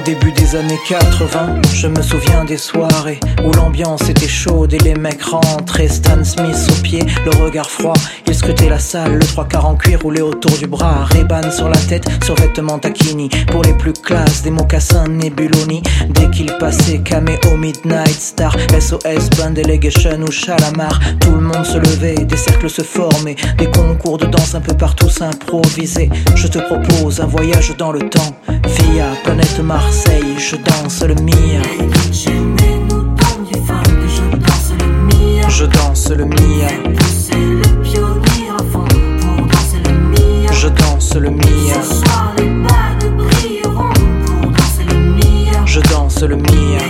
Au 0.00 0.02
début 0.02 0.32
des 0.32 0.56
années 0.56 0.80
80, 0.88 1.60
je 1.74 1.86
me 1.86 2.00
souviens 2.00 2.46
des 2.46 2.56
soirées 2.56 3.20
où 3.44 3.52
l'ambiance 3.52 4.08
était 4.08 4.26
chaude 4.26 4.72
et 4.72 4.78
les 4.78 4.94
mecs 4.94 5.22
rentraient. 5.22 5.88
Stan 5.88 6.24
Smith 6.24 6.56
au 6.70 6.82
pied, 6.82 7.02
le 7.26 7.44
regard 7.44 7.68
froid. 7.68 7.92
Il 8.26 8.34
scrutait 8.34 8.70
la 8.70 8.78
salle, 8.78 9.18
le 9.18 9.26
trois 9.26 9.46
quarts 9.46 9.66
en 9.66 9.74
cuir 9.74 10.00
roulé 10.00 10.22
autour 10.22 10.52
du 10.52 10.66
bras. 10.66 11.04
Reban 11.04 11.50
sur 11.50 11.68
la 11.68 11.76
tête, 11.76 12.08
sur 12.24 12.34
vêtements 12.36 12.78
taquini. 12.78 13.28
Pour 13.48 13.62
les 13.62 13.74
plus 13.74 13.92
classes, 13.92 14.42
des 14.42 14.50
mocassins 14.50 15.06
Nebuloni. 15.06 15.82
Dès 16.08 16.30
qu'il 16.30 16.50
passait, 16.58 17.02
au 17.52 17.56
Midnight 17.58 18.20
Star, 18.20 18.56
SOS, 18.78 19.28
Band 19.36 19.50
Delegation 19.50 20.22
ou 20.22 20.30
Chalamar. 20.30 20.98
Tout 21.20 21.32
le 21.32 21.42
monde 21.42 21.66
se 21.66 21.76
levait, 21.76 22.14
des 22.14 22.36
cercles 22.38 22.70
se 22.70 22.82
formaient, 22.82 23.36
des 23.58 23.70
concours 23.70 24.16
de 24.16 24.24
danse 24.24 24.54
un 24.54 24.62
peu 24.62 24.74
partout 24.74 25.10
s'improvisaient. 25.10 26.08
Je 26.36 26.46
te 26.46 26.58
propose 26.58 27.20
un 27.20 27.26
voyage 27.26 27.76
dans 27.76 27.92
le 27.92 28.00
temps, 28.08 28.34
via 28.64 29.06
planète 29.24 29.60
Mars 29.62 29.89
Marseille, 29.90 30.38
je 30.38 30.54
danse 30.54 31.02
le 31.02 31.16
Mia. 31.16 31.62
Je 35.48 35.64
danse 35.66 36.10
le 36.10 36.24
fond 38.70 38.84
pour 39.20 39.46
danser 39.46 39.82
le 39.84 39.92
Mia. 39.92 40.52
Je 40.52 40.68
danse 40.68 41.14
le 41.16 41.30
Mia. 41.30 41.82
Je 45.66 45.80
danse 45.80 46.22
le 46.22 46.36
Mia. 46.36 46.89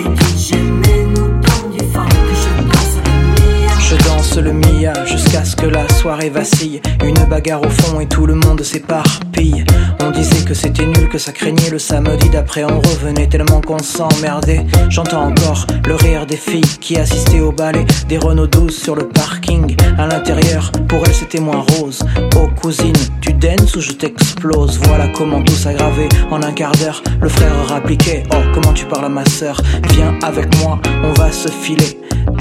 Le 4.41 4.53
Mia 4.53 4.93
jusqu'à 5.05 5.45
ce 5.45 5.55
que 5.57 5.67
la 5.67 5.89
soirée 5.89 6.31
vacille. 6.31 6.81
Une 7.05 7.25
bagarre 7.29 7.63
au 7.63 7.69
fond 7.69 8.01
et 8.01 8.07
tout 8.07 8.27
le 8.27 8.35
monde 8.35 8.63
s'éparpille. 8.63 9.65
On 10.01 10.11
disait 10.11 10.45
que 10.45 10.55
c'était 10.55 10.87
nul, 10.87 11.09
que 11.09 11.19
ça 11.19 11.33
craignait 11.33 11.71
le 11.71 11.79
samedi 11.79 12.29
d'après. 12.31 12.65
On 12.65 12.81
revenait 12.81 13.29
tellement 13.29 13.61
qu'on 13.61 13.79
s'emmerdait. 13.79 14.65
J'entends 14.89 15.29
encore 15.29 15.67
le 15.87 15.95
rire 15.95 16.27
des 16.27 16.37
filles 16.37 16.79
qui 16.81 16.97
assistaient 16.97 17.41
au 17.41 17.53
ballet. 17.53 17.85
Des 18.09 18.19
Renault 18.19 18.47
12 18.47 18.75
sur 18.75 18.95
le 18.95 19.09
parking. 19.09 19.77
À 19.99 20.07
l'intérieur, 20.07 20.73
pour 20.89 21.05
elles 21.07 21.15
c'était 21.15 21.41
moins 21.41 21.65
rose. 21.77 22.01
Oh 22.37 22.49
cousine, 22.61 22.93
tu 23.21 23.33
danses 23.33 23.77
ou 23.77 23.81
je 23.81 23.93
t'explose? 23.93 24.79
Voilà 24.85 25.09
comment 25.09 25.43
tout 25.43 25.55
s'aggravait 25.55 26.09
en 26.31 26.43
un 26.43 26.53
quart 26.53 26.73
d'heure. 26.73 27.03
Le 27.21 27.29
frère 27.29 27.53
rappliquait. 27.69 28.23
Oh, 28.33 28.43
comment 28.55 28.73
tu 28.73 28.87
parles 28.87 29.07
à 29.07 29.11
ma 29.11 29.25
soeur 29.27 29.61
Viens 29.91 30.19
avec 30.23 30.55
moi, 30.59 30.81
on 31.05 31.13
va 31.13 31.31
se 31.31 31.49
filer. 31.49 32.01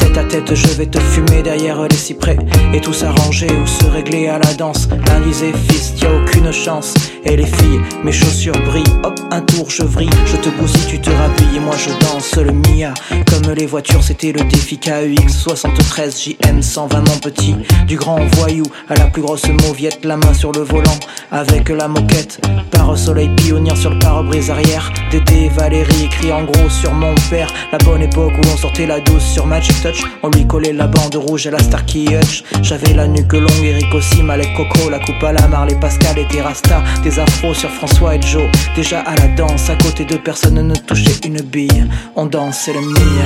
Tête 0.09 0.17
à 0.17 0.23
tête, 0.23 0.55
je 0.55 0.67
vais 0.69 0.87
te 0.87 0.99
fumer 0.99 1.43
derrière 1.43 1.87
les 1.87 1.95
cyprès. 1.95 2.35
Et 2.73 2.81
tout 2.81 2.93
s'arranger 2.93 3.45
ou 3.51 3.67
se 3.67 3.85
régler 3.85 4.27
à 4.27 4.39
la 4.39 4.53
danse. 4.55 4.89
L'un 4.89 5.19
disait, 5.19 5.53
fils, 5.69 5.93
y 6.01 6.05
a 6.05 6.09
aucune 6.15 6.51
chance. 6.51 6.95
Et 7.25 7.35
les 7.35 7.45
filles, 7.45 7.81
mes 8.03 8.11
chaussures 8.11 8.57
brillent. 8.65 8.83
Hop, 9.03 9.19
un 9.31 9.41
tour, 9.41 9.69
je 9.69 9.83
vrille. 9.83 10.09
Je 10.25 10.37
te 10.37 10.49
bousille, 10.49 10.85
tu 10.87 10.99
te 10.99 11.09
rhabilles. 11.09 11.57
Et 11.57 11.59
moi, 11.59 11.75
je 11.77 11.89
danse 12.05 12.35
le 12.37 12.51
Mia. 12.51 12.93
Comme 13.29 13.53
les 13.53 13.65
voitures, 13.65 14.03
c'était 14.03 14.31
le 14.31 14.43
défi 14.45 14.77
KUX 14.77 15.29
73 15.29 16.21
JM 16.21 16.61
120, 16.61 16.97
mon 16.97 17.17
petit. 17.17 17.55
Du 17.87 17.97
grand 17.97 18.19
voyou 18.37 18.63
à 18.89 18.95
la 18.95 19.07
plus 19.07 19.21
grosse 19.21 19.47
mauviette, 19.63 20.05
la 20.05 20.17
main 20.17 20.33
sur 20.33 20.51
le 20.51 20.61
volant. 20.61 20.97
Avec 21.31 21.69
la 21.69 21.87
moquette, 21.87 22.41
par 22.71 22.97
soleil 22.97 23.29
pionnier 23.35 23.75
sur 23.75 23.91
le 23.91 23.99
pare-brise 23.99 24.49
arrière. 24.49 24.91
Dédé 25.11 25.49
Valérie 25.49 26.05
écrit 26.05 26.31
en 26.31 26.43
gros 26.43 26.69
sur 26.69 26.93
mon 26.93 27.13
père. 27.29 27.47
La 27.71 27.77
bonne 27.79 28.01
époque 28.01 28.33
où 28.35 28.47
on 28.51 28.57
sortait 28.57 28.87
la 28.87 28.99
douce 28.99 29.23
sur 29.23 29.45
Magic 29.45 29.75
Touch. 29.81 30.03
On 30.23 30.29
lui 30.29 30.47
collait 30.47 30.73
la 30.73 30.87
bande 30.87 31.15
rouge 31.15 31.47
à 31.47 31.51
la 31.51 31.59
Starkey 31.59 32.05
Hutch. 32.05 32.43
J'avais 32.61 32.93
la 32.93 33.07
nuque 33.07 33.33
longue, 33.33 33.63
Eric 33.63 33.93
aussi, 33.93 34.23
Malek 34.23 34.53
Coco, 34.55 34.89
la 34.89 34.99
coupe 34.99 35.23
à 35.23 35.33
la 35.33 35.47
Marley 35.47 35.77
Pascal 35.79 36.17
et 36.17 36.27
Terrasta. 36.27 36.83
Afros 37.17 37.53
sur 37.53 37.69
François 37.69 38.15
et 38.15 38.21
Joe. 38.21 38.43
Déjà 38.75 38.99
à 38.99 39.15
la 39.15 39.27
danse, 39.29 39.69
à 39.69 39.75
côté 39.75 40.05
de 40.05 40.17
personne 40.17 40.61
ne 40.61 40.75
touchait 40.75 41.19
une 41.25 41.41
bille. 41.41 41.87
On 42.15 42.25
dansait 42.25 42.73
le 42.73 42.81
Mia. 42.81 43.25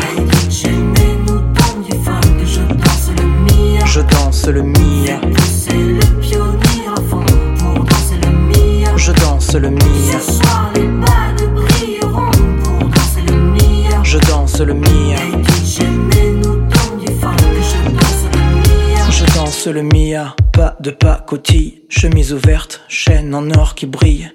Je 3.85 3.99
danse 4.01 4.47
le 4.47 4.61
Mia. 4.61 5.19
Je 8.95 9.11
danse 9.11 9.55
le 9.55 9.69
Mia. 9.69 9.99
Je 14.05 14.19
danse 14.19 14.59
le 14.61 14.73
Mia. 14.73 15.17
Je 19.13 19.25
danse 19.35 19.67
le 19.67 19.81
Mia, 19.81 20.35
pas 20.53 20.77
de 20.79 20.91
pacotille, 20.91 21.83
chemise 21.89 22.31
ouverte, 22.31 22.81
chaîne 22.87 23.33
en 23.33 23.49
or 23.49 23.73
qui 23.75 23.87
brille. 23.87 24.31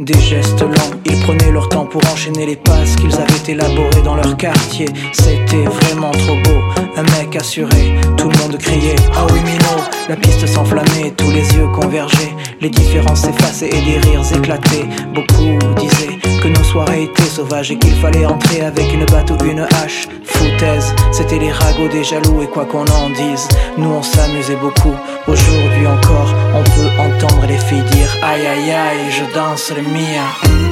Des 0.00 0.18
gestes 0.18 0.62
lents, 0.62 0.98
ils 1.04 1.20
prenaient 1.20 1.52
leur 1.52 1.68
temps 1.68 1.84
pour 1.84 2.00
enchaîner 2.10 2.46
les 2.46 2.56
passes 2.56 2.96
qu'ils 2.96 3.14
avaient 3.14 3.52
élaborées 3.52 4.00
dans 4.02 4.14
leur 4.14 4.34
quartier. 4.38 4.86
C'était 5.12 5.64
vraiment 5.64 6.10
trop 6.12 6.36
beau, 6.36 6.58
un 6.96 7.02
mec 7.18 7.36
assuré, 7.36 7.94
tout 8.16 8.30
le 8.30 8.38
monde 8.38 8.56
criait 8.56 8.96
Ah 9.14 9.26
oui 9.30 9.40
Mino, 9.44 9.84
la 10.08 10.16
piste 10.16 10.46
s'enflammait, 10.46 11.12
tous 11.18 11.30
les 11.30 11.46
yeux 11.54 11.66
convergeaient, 11.74 12.34
les 12.62 12.70
différences 12.70 13.20
s'effaçaient 13.20 13.68
et 13.68 13.82
des 13.82 13.98
rires 13.98 14.24
éclataient. 14.34 14.88
Beaucoup 15.14 15.58
disaient 15.76 16.18
que 16.42 16.48
nos 16.48 16.64
soirées 16.64 17.02
étaient 17.02 17.22
sauvages 17.22 17.70
et 17.70 17.78
qu'il 17.78 17.94
fallait 17.96 18.24
entrer 18.24 18.62
avec 18.62 18.92
une 18.94 19.04
batte 19.04 19.30
ou 19.30 19.44
une 19.44 19.60
hache. 19.60 20.08
Foutaise, 20.24 20.94
c'était 21.12 21.38
les 21.38 21.52
ragots 21.52 21.88
des 21.88 22.04
jaloux 22.04 22.42
et 22.42 22.46
quoi 22.46 22.64
qu'on 22.64 22.86
en 22.86 23.10
dise, 23.10 23.46
nous 23.76 23.90
on 23.90 24.02
s'amusait 24.02 24.56
beaucoup. 24.56 24.94
Aujourd'hui 25.26 25.86
encore, 25.86 26.34
on 26.54 26.62
peut 26.62 26.90
entendre 26.98 27.46
les 27.46 27.58
filles 27.58 27.82
dire 27.92 28.16
Aïe 28.22 28.46
aïe 28.46 28.70
aïe, 28.70 29.10
je 29.10 29.34
danse 29.34 29.70
le 29.70 29.82
mia. 29.90 30.69